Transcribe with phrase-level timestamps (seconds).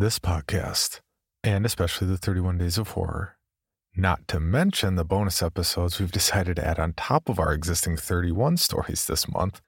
[0.00, 1.00] This podcast,
[1.42, 3.36] and especially the 31 Days of Horror,
[3.96, 7.96] not to mention the bonus episodes we've decided to add on top of our existing
[7.96, 9.60] 31 stories this month,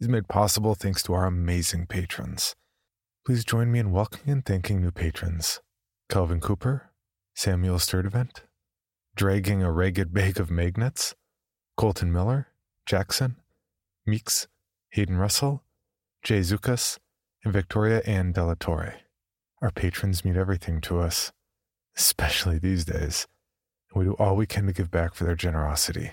[0.00, 2.56] is made possible thanks to our amazing patrons.
[3.24, 5.60] Please join me in welcoming and thanking new patrons
[6.08, 6.90] Calvin Cooper,
[7.36, 8.40] Samuel Sturdivant,
[9.14, 11.14] Dragging a Ragged Bag of Magnets,
[11.76, 12.48] Colton Miller,
[12.86, 13.36] Jackson,
[14.04, 14.48] Meeks,
[14.90, 15.62] Hayden Russell,
[16.24, 16.98] Jay Zukas,
[17.44, 19.05] and Victoria Ann Torre.
[19.66, 21.32] Our patrons mean everything to us,
[21.96, 23.26] especially these days.
[23.96, 26.12] We do all we can to give back for their generosity.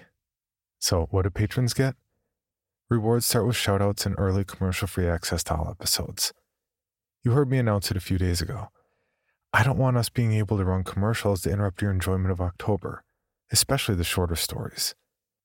[0.80, 1.94] So, what do patrons get?
[2.90, 6.34] Rewards start with shoutouts and early commercial free access to all episodes.
[7.24, 8.70] You heard me announce it a few days ago.
[9.54, 13.04] I don't want us being able to run commercials to interrupt your enjoyment of October,
[13.52, 14.96] especially the shorter stories.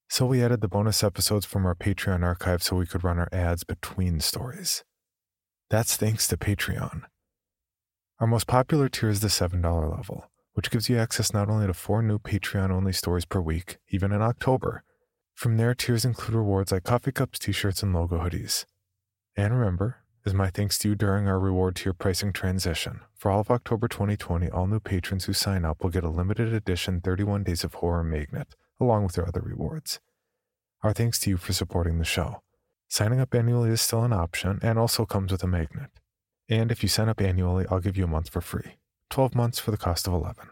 [0.08, 3.28] So we added the bonus episodes from our Patreon archive so we could run our
[3.32, 4.82] ads between stories.
[5.68, 7.02] That's thanks to Patreon.
[8.20, 11.72] Our most popular tier is the $7 level, which gives you access not only to
[11.72, 14.82] four new Patreon only stories per week, even in October.
[15.34, 18.64] From there, tiers include rewards like coffee cups, t shirts, and logo hoodies.
[19.36, 23.38] And remember, as my thanks to you during our reward tier pricing transition, for all
[23.38, 27.44] of October 2020, all new patrons who sign up will get a limited edition 31
[27.44, 30.00] Days of Horror magnet, along with their other rewards.
[30.82, 32.42] Our thanks to you for supporting the show.
[32.88, 35.90] Signing up annually is still an option and also comes with a magnet.
[36.48, 38.78] And if you sign up annually, I'll give you a month for free
[39.10, 40.48] 12 months for the cost of 11.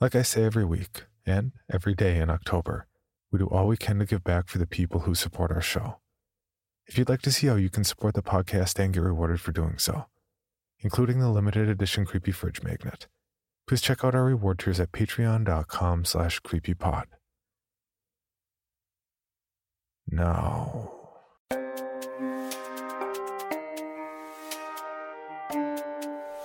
[0.00, 2.86] Like I say every week and every day in October,
[3.32, 5.98] we do all we can to give back for the people who support our show.
[6.86, 9.52] If you'd like to see how you can support the podcast and get rewarded for
[9.52, 10.06] doing so,
[10.80, 13.08] including the limited edition Creepy Fridge Magnet,
[13.66, 17.04] please check out our reward tiers at patreon.com slash creepypod.
[20.10, 20.97] Now...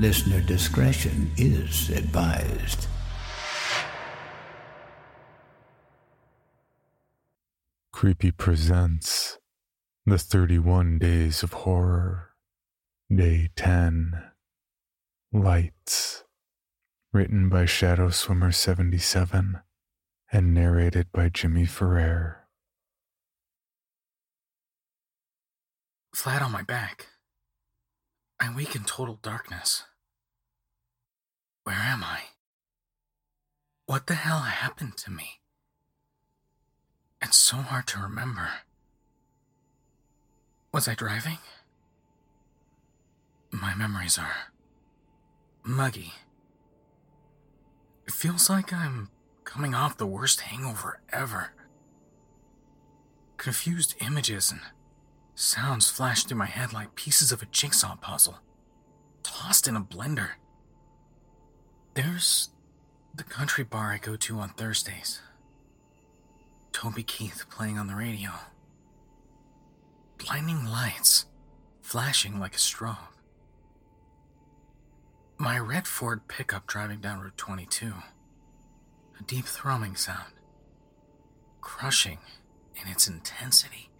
[0.00, 2.86] Listener discretion is advised.
[7.92, 9.36] Creepy presents
[10.06, 12.30] The 31 Days of Horror,
[13.14, 14.22] Day 10
[15.34, 16.24] Lights.
[17.12, 19.60] Written by Shadow Swimmer 77
[20.32, 22.48] and narrated by Jimmy Ferrer.
[26.14, 27.08] Flat on my back.
[28.40, 29.84] I wake in total darkness.
[31.64, 32.20] Where am I?
[33.86, 35.40] What the hell happened to me?
[37.22, 38.48] It's so hard to remember.
[40.72, 41.38] Was I driving?
[43.50, 44.52] My memories are
[45.64, 46.12] muggy.
[48.06, 49.10] It feels like I'm
[49.44, 51.52] coming off the worst hangover ever.
[53.36, 54.60] Confused images and
[55.34, 58.38] sounds flash through my head like pieces of a jigsaw puzzle.
[59.22, 60.30] tossed in a blender.
[61.94, 62.50] There's
[63.14, 65.20] the country bar I go to on Thursdays.
[66.72, 68.30] Toby Keith playing on the radio.
[70.18, 71.26] Blinding lights
[71.82, 72.96] flashing like a strobe.
[75.36, 77.92] My red Ford pickup driving down Route 22.
[79.18, 80.32] A deep thrumming sound.
[81.60, 82.18] Crushing
[82.80, 83.90] in its intensity.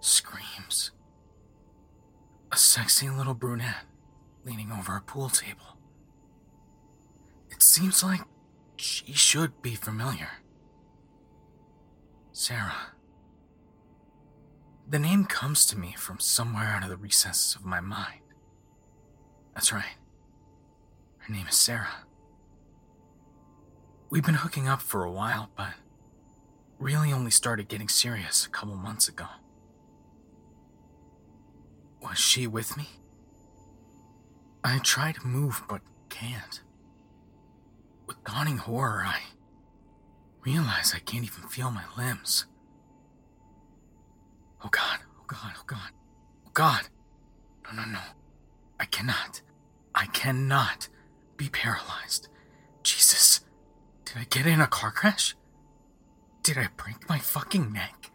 [0.00, 0.92] Screams.
[2.50, 3.84] A sexy little brunette
[4.44, 5.76] leaning over a pool table.
[7.60, 8.22] Seems like
[8.76, 10.30] she should be familiar.
[12.32, 12.94] Sarah.
[14.88, 18.22] The name comes to me from somewhere out of the recesses of my mind.
[19.54, 19.96] That's right.
[21.18, 22.06] Her name is Sarah.
[24.08, 25.74] We've been hooking up for a while, but
[26.78, 29.26] really only started getting serious a couple months ago.
[32.02, 32.88] Was she with me?
[34.64, 36.62] I try to move but can't.
[38.10, 39.20] With dawning horror, I
[40.44, 42.44] realize I can't even feel my limbs.
[44.64, 45.92] Oh God, oh God, oh God,
[46.44, 46.88] oh God.
[47.64, 48.00] No, no, no.
[48.80, 49.42] I cannot.
[49.94, 50.88] I cannot
[51.36, 52.26] be paralyzed.
[52.82, 53.42] Jesus.
[54.04, 55.36] Did I get in a car crash?
[56.42, 58.10] Did I break my fucking neck?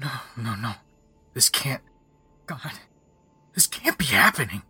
[0.00, 0.08] No,
[0.38, 0.72] no, no.
[1.34, 1.82] This can't.
[2.46, 2.72] God.
[3.54, 4.62] This can't be happening.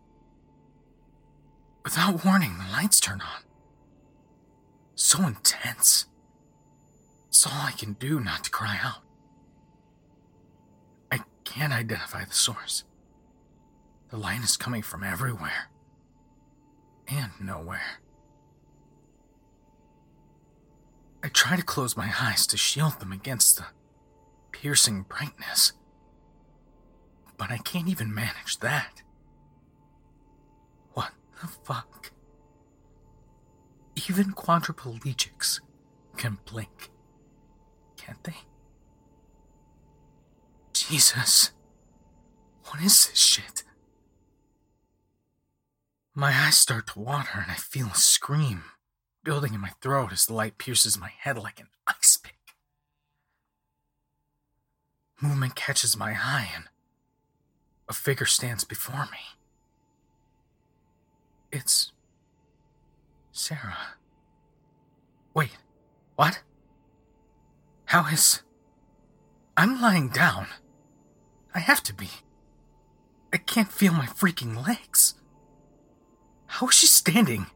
[1.85, 3.54] Without warning, the lights turn on.
[4.95, 6.07] So intense.
[7.29, 9.01] It's all I can do not to cry out.
[11.11, 12.85] I can't identify the source.
[14.11, 15.69] The light is coming from everywhere
[17.09, 18.01] and nowhere.
[21.23, 23.65] I try to close my eyes to shield them against the
[24.53, 25.73] piercing brightness,
[27.37, 29.03] but I can't even manage that.
[30.93, 32.13] What the fuck?
[33.97, 35.61] Even quadriplegics
[36.17, 36.91] can blink,
[37.97, 38.37] can't they?
[40.73, 41.53] Jesus.
[42.67, 43.63] What is this shit?
[46.15, 48.65] My eyes start to water and I feel a scream
[49.25, 52.37] building in my throat as the light pierces my head like an ice pick.
[55.21, 56.65] Movement catches my eye and
[57.89, 59.39] a figure stands before me.
[61.51, 61.93] It's
[63.37, 63.97] Sarah.
[65.35, 65.59] Wait,
[66.15, 66.41] what?
[67.87, 68.43] How is.
[69.57, 70.47] I'm lying down.
[71.53, 72.09] I have to be.
[73.33, 75.15] I can't feel my freaking legs.
[76.47, 77.47] How is she standing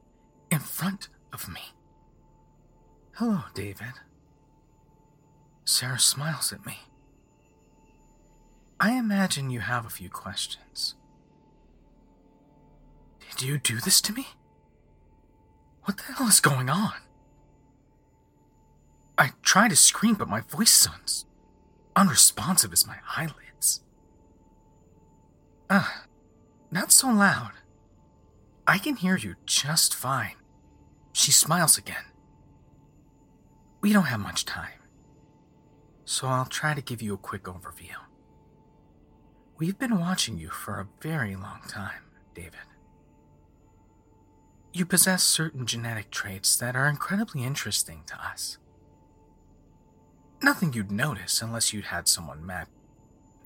[0.51, 1.61] in front of me?
[3.13, 3.95] Hello, David.
[5.65, 6.79] Sarah smiles at me.
[8.81, 10.97] I imagine you have a few questions.
[13.31, 14.27] Did you do this to me?
[15.89, 16.93] What the hell is going on?
[19.17, 21.25] I try to scream, but my voice sounds
[21.97, 23.81] unresponsive as my eyelids.
[25.71, 26.05] Ah,
[26.71, 27.53] not so loud.
[28.67, 30.37] I can hear you just fine.
[31.15, 32.05] She smiles again.
[33.81, 34.83] We don't have much time,
[36.05, 37.97] so I'll try to give you a quick overview.
[39.57, 42.03] We've been watching you for a very long time,
[42.35, 42.68] David.
[44.79, 48.59] You possess certain genetic traits that are incredibly interesting to us.
[50.41, 52.69] Nothing you'd notice unless you'd had someone map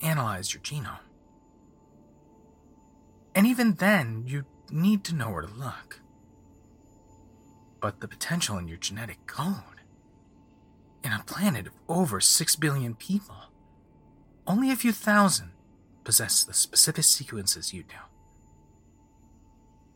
[0.03, 0.99] analyze your genome.
[3.35, 6.01] And even then, you'd need to know where to look.
[7.81, 9.81] But the potential in your genetic code,
[11.03, 13.37] in a planet of over 6 billion people,
[14.47, 15.53] only a few thousand
[16.05, 17.97] possess the specific sequences you do.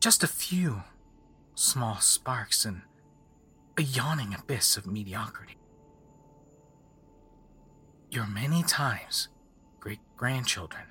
[0.00, 0.82] Just a few
[1.56, 2.82] small sparks in
[3.78, 5.56] a yawning abyss of mediocrity.
[8.10, 9.28] Your many times
[9.80, 10.84] great grandchildren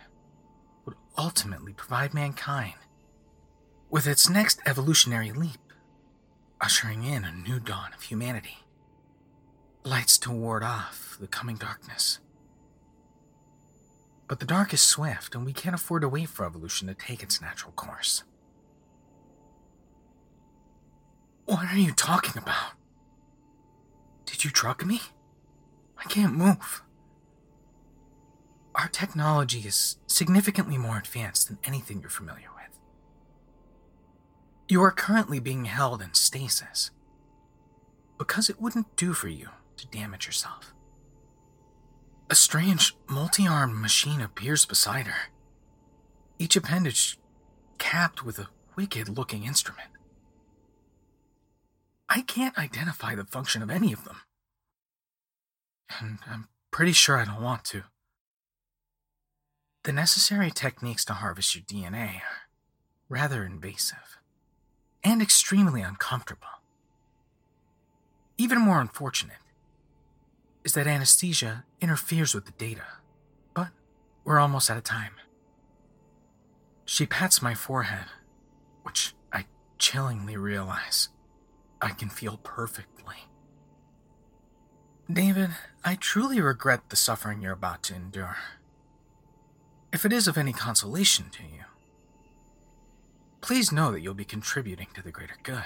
[0.86, 2.74] would ultimately provide mankind
[3.90, 5.72] with its next evolutionary leap,
[6.60, 8.58] ushering in a new dawn of humanity.
[9.84, 12.20] Lights to ward off the coming darkness.
[14.28, 17.22] But the dark is swift, and we can't afford to wait for evolution to take
[17.22, 18.24] its natural course.
[21.46, 22.74] What are you talking about?
[24.26, 25.02] Did you drug me?
[25.98, 26.82] I can't move.
[28.74, 32.80] Our technology is significantly more advanced than anything you're familiar with.
[34.68, 36.90] You are currently being held in stasis
[38.18, 40.74] because it wouldn't do for you to damage yourself.
[42.30, 45.30] A strange, multi armed machine appears beside her.
[46.40, 47.20] Each appendage
[47.78, 49.90] capped with a wicked looking instrument.
[52.10, 54.22] I can't identify the function of any of them.
[56.00, 57.84] And I'm pretty sure I don't want to.
[59.84, 62.50] The necessary techniques to harvest your DNA are
[63.08, 64.20] rather invasive
[65.04, 66.48] and extremely uncomfortable.
[68.38, 69.38] Even more unfortunate
[70.64, 72.86] is that anesthesia interferes with the data,
[73.54, 73.70] but
[74.24, 75.14] we're almost out of time.
[76.86, 78.06] She pats my forehead,
[78.84, 79.46] which I
[79.78, 81.10] chillingly realize
[81.82, 83.16] I can feel perfectly.
[85.12, 85.52] David,
[85.84, 88.38] I truly regret the suffering you're about to endure.
[89.94, 91.66] If it is of any consolation to you,
[93.42, 95.64] please know that you'll be contributing to the greater good.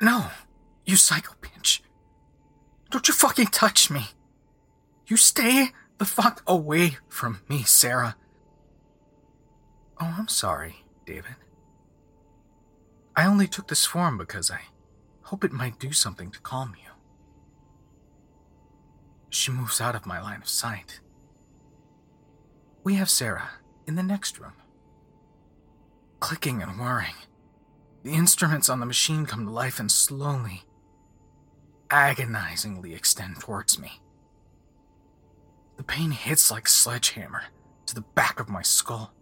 [0.00, 0.26] No,
[0.84, 1.80] you psycho bitch.
[2.90, 4.08] Don't you fucking touch me.
[5.06, 8.16] You stay the fuck away from me, Sarah.
[10.00, 11.36] Oh, I'm sorry, David.
[13.16, 14.60] I only took this form because I
[15.22, 16.90] hope it might do something to calm you.
[19.30, 21.00] She moves out of my line of sight.
[22.82, 23.50] We have Sarah
[23.86, 24.54] in the next room.
[26.20, 27.14] Clicking and whirring.
[28.02, 30.64] The instruments on the machine come to life and slowly,
[31.90, 34.02] agonizingly extend towards me.
[35.76, 37.44] The pain hits like sledgehammer
[37.86, 39.12] to the back of my skull.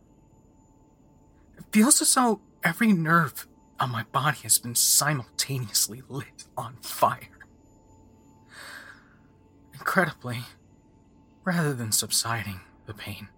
[1.56, 3.46] It feels as though every nerve
[3.80, 7.28] on my body has been simultaneously lit on fire.
[9.72, 10.38] Incredibly,
[11.44, 13.28] rather than subsiding, the pain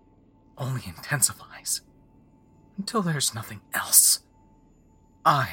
[0.59, 1.81] only intensifies
[2.77, 4.21] until there's nothing else.
[5.25, 5.51] I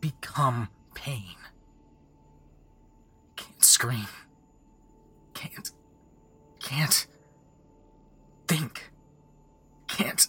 [0.00, 1.36] become pain.
[3.36, 4.08] Can't scream.
[5.34, 5.70] Can't.
[6.60, 7.06] Can't.
[8.46, 8.90] Think.
[9.86, 10.28] Can't.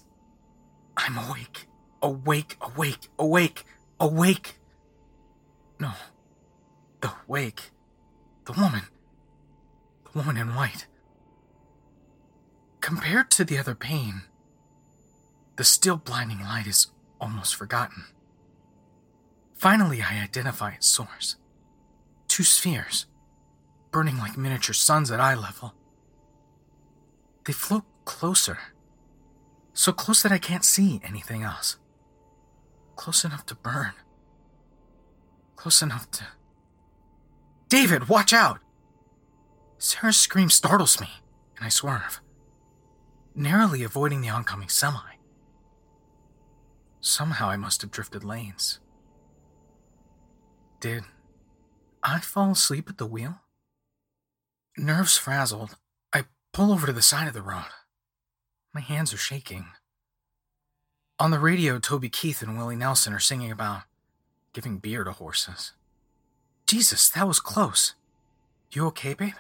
[0.98, 1.69] I'm awake.
[2.02, 3.66] Awake, awake, awake,
[4.00, 4.60] awake.
[5.80, 5.92] No.
[7.02, 7.72] The wake.
[8.46, 8.84] The woman.
[10.06, 10.88] The woman in white.
[12.82, 14.24] Compared to the other pain,
[15.58, 16.88] the still blinding light is
[17.20, 18.06] almost forgotten.
[19.54, 21.36] Finally, I identify its source
[22.40, 23.06] two spheres,
[23.92, 25.74] burning like miniature suns at eye level.
[27.44, 28.60] They float closer,
[29.74, 31.76] so close that I can't see anything else.
[33.00, 33.94] Close enough to burn.
[35.56, 36.26] Close enough to.
[37.70, 38.60] David, watch out!
[39.78, 41.08] Sarah's scream startles me,
[41.56, 42.20] and I swerve,
[43.34, 45.16] narrowly avoiding the oncoming semi.
[47.00, 48.82] Somehow I must have drifted lanes.
[50.82, 51.06] Did
[52.04, 53.40] I fall asleep at the wheel?
[54.78, 55.78] Nerves frazzled,
[56.12, 57.72] I pull over to the side of the road.
[58.74, 59.68] My hands are shaking.
[61.22, 63.82] On the radio, Toby Keith and Willie Nelson are singing about
[64.54, 65.74] giving beer to horses.
[66.66, 67.94] Jesus, that was close.
[68.72, 69.34] You okay, babe?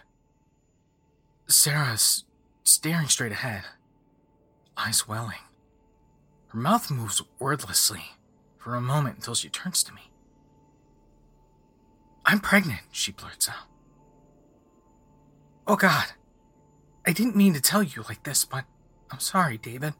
[1.47, 2.25] Sarah's
[2.65, 3.63] staring straight ahead,
[4.75, 5.39] eyes welling.
[6.47, 8.17] Her mouth moves wordlessly
[8.57, 10.11] for a moment until she turns to me.
[12.25, 13.67] I'm pregnant, she blurts out.
[15.65, 16.07] Oh God,
[17.07, 18.65] I didn't mean to tell you like this, but
[19.09, 19.93] I'm sorry, David.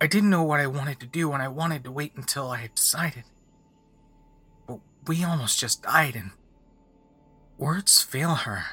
[0.00, 2.58] I didn't know what I wanted to do and I wanted to wait until I
[2.58, 3.24] had decided.
[4.66, 6.30] But we almost just died and
[7.56, 8.64] words fail her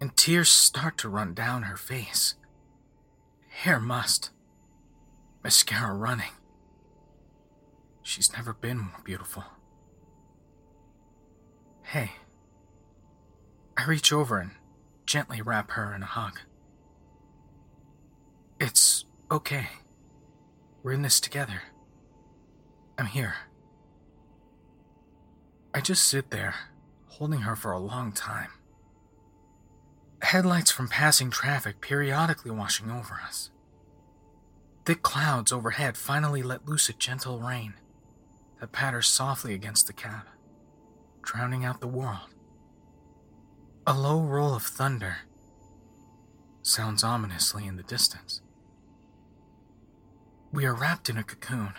[0.00, 2.34] and tears start to run down her face.
[3.48, 4.30] Hair must
[5.44, 6.32] mascara running.
[8.02, 9.44] She's never been more beautiful.
[11.82, 12.12] Hey.
[13.76, 14.52] I reach over and
[15.06, 16.40] gently wrap her in a hug.
[18.60, 19.68] It's okay.
[20.84, 21.62] We're in this together.
[22.98, 23.36] I'm here.
[25.72, 26.54] I just sit there,
[27.06, 28.50] holding her for a long time.
[30.20, 33.50] Headlights from passing traffic periodically washing over us.
[34.84, 37.74] Thick clouds overhead finally let loose a gentle rain
[38.60, 40.26] that patters softly against the cab,
[41.22, 42.28] drowning out the world.
[43.86, 45.16] A low roll of thunder
[46.60, 48.42] sounds ominously in the distance.
[50.54, 51.74] We are wrapped in a cocoon,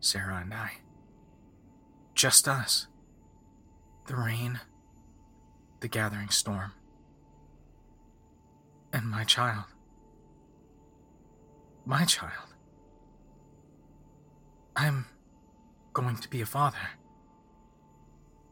[0.00, 0.78] Sarah and I.
[2.14, 2.88] Just us.
[4.06, 4.60] The rain,
[5.80, 6.72] the gathering storm,
[8.92, 9.66] and my child
[11.86, 12.54] my child.
[14.74, 15.06] I'm
[15.94, 16.90] going to be a father.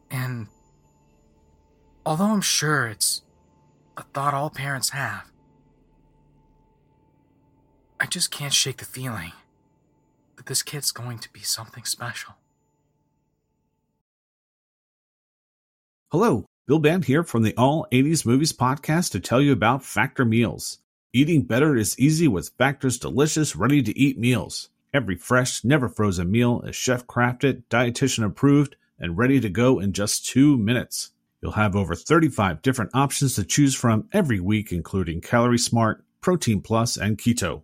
[0.09, 0.47] And
[2.05, 3.21] although I'm sure it's
[3.97, 5.29] a thought all parents have,
[7.99, 9.31] I just can't shake the feeling
[10.35, 12.35] that this kid's going to be something special.
[16.11, 20.25] Hello, Bill Band here from the All 80s Movies podcast to tell you about Factor
[20.25, 20.79] Meals.
[21.13, 24.69] Eating better is easy with Factor's delicious, ready to eat meals.
[24.93, 29.93] Every fresh, never frozen meal is chef crafted, dietitian approved, and ready to go in
[29.93, 31.11] just two minutes.
[31.41, 36.61] You'll have over 35 different options to choose from every week, including Calorie Smart, Protein
[36.61, 37.63] Plus, and Keto.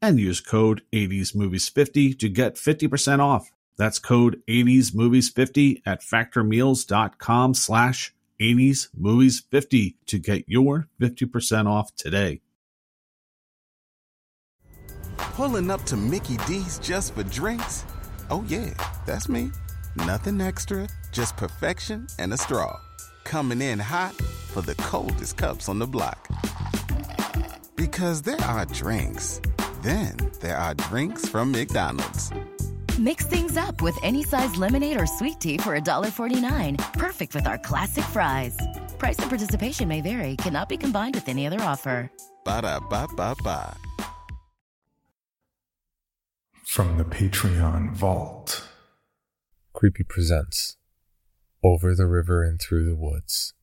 [0.00, 3.50] and use code 80smovies50 to get 50% off.
[3.76, 12.40] That's code 80smovies50 at factormeals.com slash 80smovies50 to get your 50% off today.
[15.16, 17.84] Pulling up to Mickey D's just for drinks?
[18.30, 18.72] Oh yeah,
[19.06, 19.50] that's me.
[19.94, 22.80] Nothing extra, just perfection and a straw.
[23.24, 26.28] Coming in hot for the coldest cups on the block.
[27.76, 29.40] Because there are drinks.
[29.86, 32.32] Then there are drinks from McDonald's.
[32.98, 36.92] Mix things up with any size lemonade or sweet tea for $1.49.
[36.94, 38.58] Perfect with our classic fries.
[38.98, 42.10] Price and participation may vary, cannot be combined with any other offer.
[42.44, 43.76] Ba da ba ba ba.
[46.64, 48.66] From the Patreon Vault.
[49.72, 50.78] Creepy Presents
[51.62, 53.54] Over the River and Through the Woods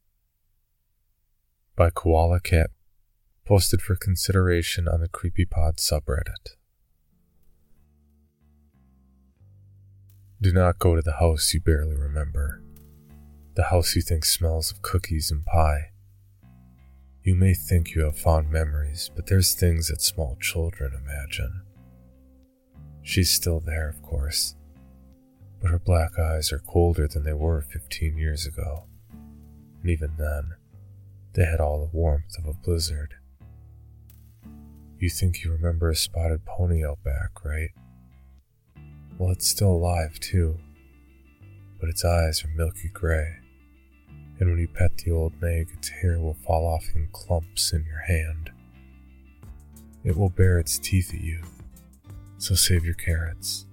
[1.75, 2.69] by Koala Cat,
[3.45, 6.55] posted for consideration on the CreepyPod subreddit.
[10.41, 12.61] Do not go to the house you barely remember,
[13.55, 15.91] the house you think smells of cookies and pie.
[17.23, 21.61] You may think you have fond memories, but there's things that small children imagine.
[23.01, 24.55] She's still there, of course,
[25.61, 28.85] but her black eyes are colder than they were 15 years ago.
[29.81, 30.51] And even then,
[31.33, 33.15] they had all the warmth of a blizzard.
[35.03, 37.71] You think you remember a spotted pony out back, right?
[39.17, 40.57] Well, it's still alive, too,
[41.77, 43.35] but its eyes are milky gray,
[44.39, 47.83] and when you pet the old nag, its hair will fall off in clumps in
[47.83, 48.49] your hand.
[50.05, 51.41] It will bare its teeth at you,
[52.37, 53.65] so save your carrots,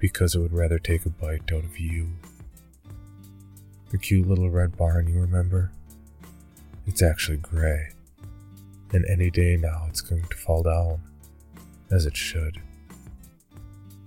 [0.00, 2.08] because it would rather take a bite out of you.
[3.92, 5.70] The cute little red barn you remember?
[6.88, 7.90] It's actually gray,
[8.92, 11.00] and any day now it's going to fall down,
[11.90, 12.60] as it should.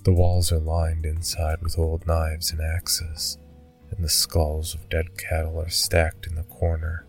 [0.03, 3.37] The walls are lined inside with old knives and axes,
[3.89, 7.05] and the skulls of dead cattle are stacked in the corner.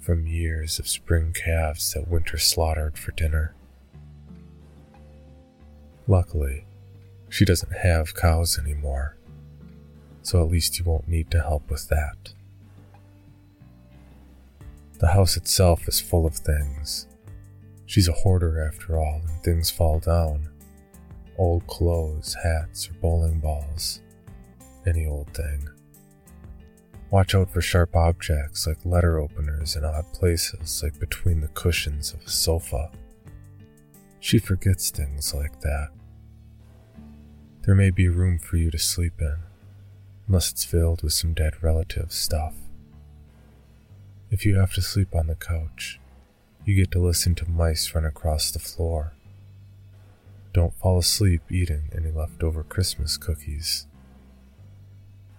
[0.00, 3.54] From years of spring calves that winter slaughtered for dinner.
[6.06, 6.66] Luckily,
[7.28, 9.16] she doesn't have cows anymore,
[10.22, 12.34] so at least you won't need to help with that.
[14.98, 17.06] The house itself is full of things.
[17.86, 20.48] She's a hoarder after all, and things fall down
[21.36, 24.00] old clothes, hats, or bowling balls.
[24.86, 25.68] Any old thing.
[27.10, 32.12] Watch out for sharp objects like letter openers in odd places, like between the cushions
[32.12, 32.90] of a sofa.
[34.20, 35.88] She forgets things like that.
[37.62, 39.36] There may be room for you to sleep in,
[40.26, 42.54] unless it's filled with some dead relative stuff.
[44.34, 46.00] If you have to sleep on the couch,
[46.64, 49.14] you get to listen to mice run across the floor
[50.54, 53.88] don't fall asleep eating any leftover Christmas cookies.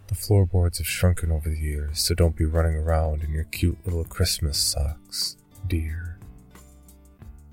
[0.07, 3.77] The floorboards have shrunken over the years, so don't be running around in your cute
[3.85, 6.19] little Christmas socks, dear.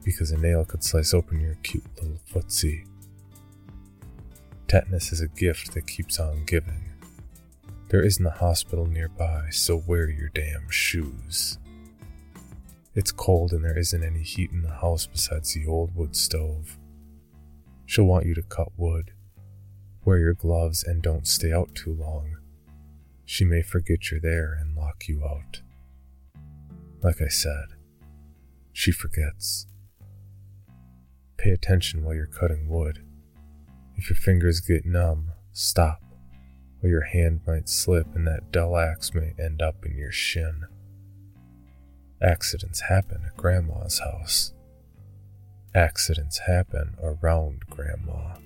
[0.05, 2.85] Because a nail could slice open your cute little footsie.
[4.67, 6.92] Tetanus is a gift that keeps on giving.
[7.93, 11.59] There isn't a hospital nearby, so wear your damn shoes.
[12.95, 16.79] It's cold and there isn't any heat in the house besides the old wood stove.
[17.85, 19.13] She'll want you to cut wood.
[20.07, 22.39] Wear your gloves and don't stay out too long.
[23.27, 25.61] She may forget you're there and lock you out.
[27.03, 27.77] Like I said,
[28.73, 29.67] she forgets.
[31.37, 33.05] Pay attention while you're cutting wood.
[33.97, 36.02] If your fingers get numb, stop,
[36.83, 40.67] or your hand might slip and that dull axe may end up in your shin.
[42.21, 44.53] Accidents happen at Grandma's house.
[45.75, 48.37] Accidents happen around Grandma.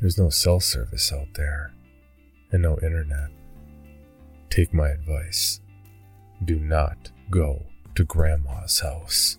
[0.00, 1.72] There's no cell service out there
[2.50, 3.30] and no internet.
[4.50, 5.60] Take my advice.
[6.44, 7.62] Do not go
[7.94, 9.38] to Grandma's house.